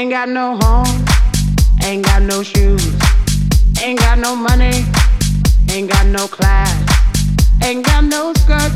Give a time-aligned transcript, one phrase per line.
[0.00, 1.04] Ain't got no home,
[1.84, 2.82] ain't got no shoes,
[3.82, 4.86] ain't got no money,
[5.68, 6.72] ain't got no class,
[7.62, 8.74] ain't got no skirts,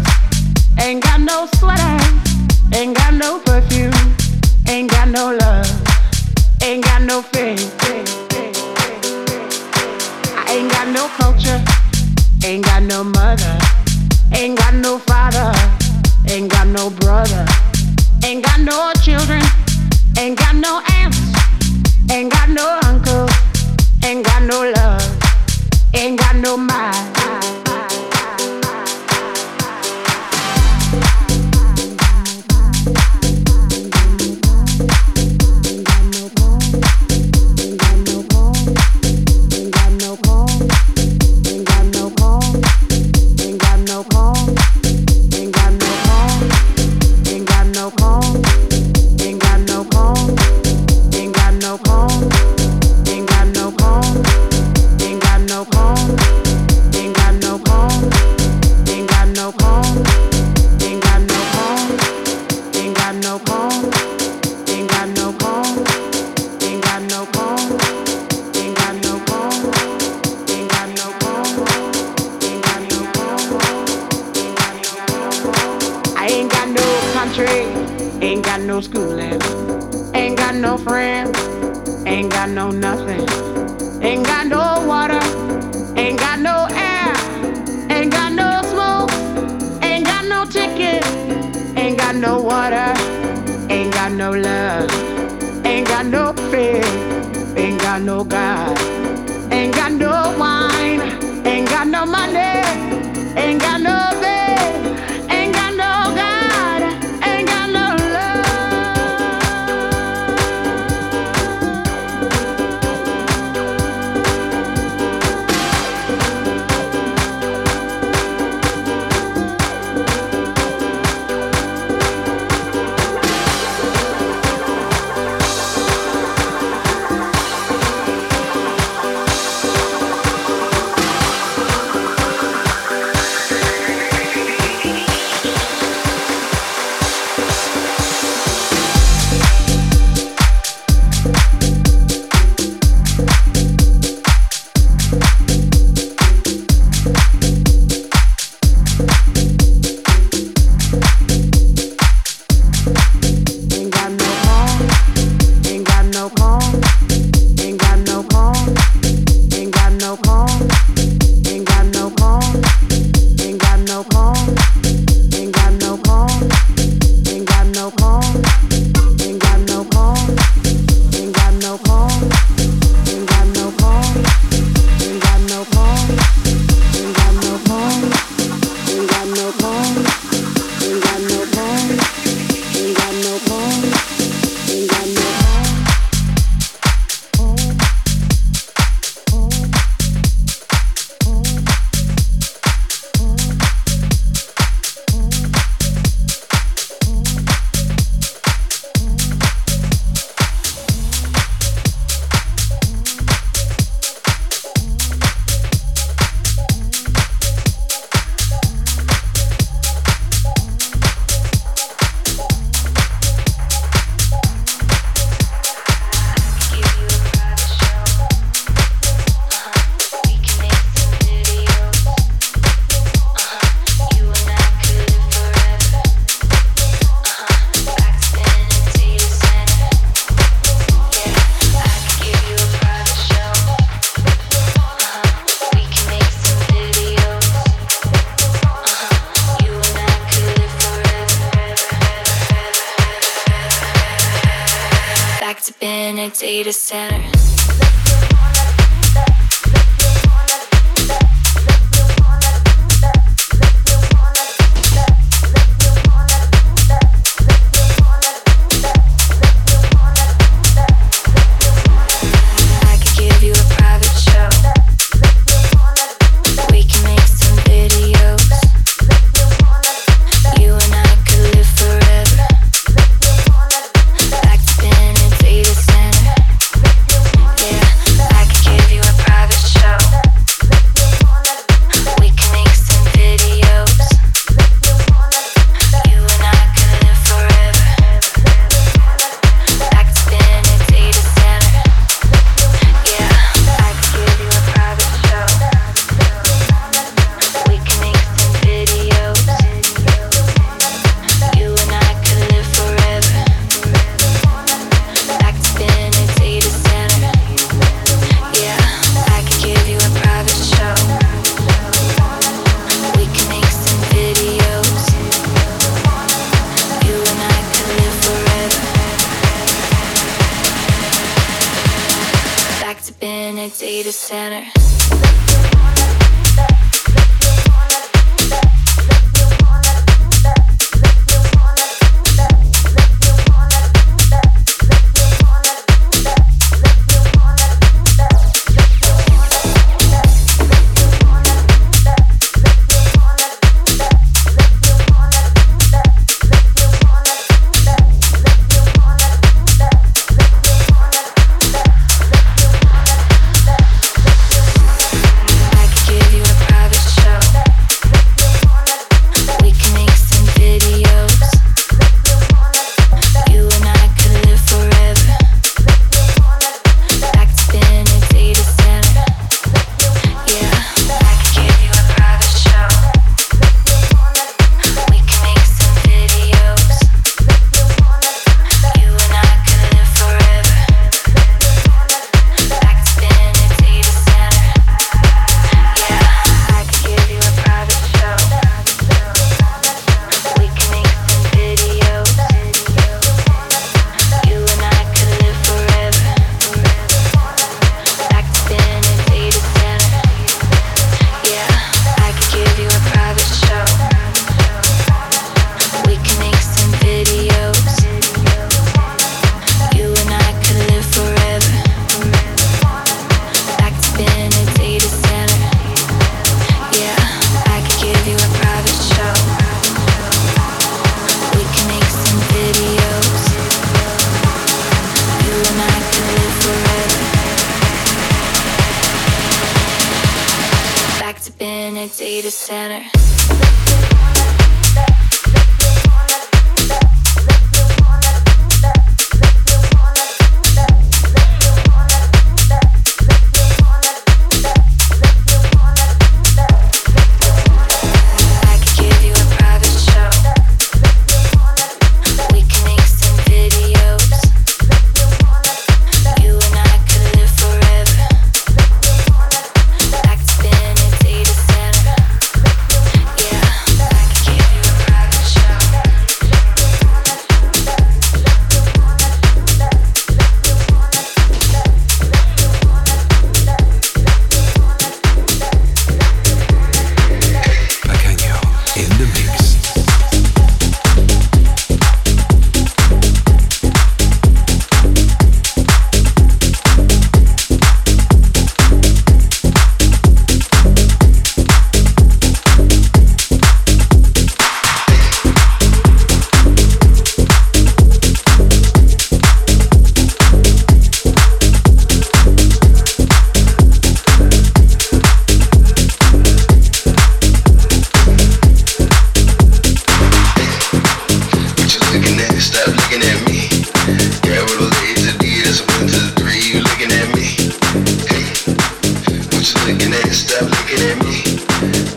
[0.79, 1.97] ain't got no sweater,
[2.75, 3.94] ain't got no perfume,
[4.69, 5.67] ain't got no love,
[6.62, 7.75] ain't got no faith.
[10.37, 11.65] I ain't got no culture,
[12.44, 13.59] ain't got no mother,
[14.35, 15.55] ain't got no father,
[16.29, 17.47] ain't got no brother,
[18.23, 19.63] ain't got no children.
[20.16, 21.19] Ain't got no aunts,
[22.11, 23.31] ain't got no uncles,
[24.05, 25.02] ain't got no love,
[25.93, 27.24] ain't got no mind.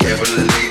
[0.08, 0.67] can't believe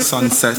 [0.00, 0.56] Sunset.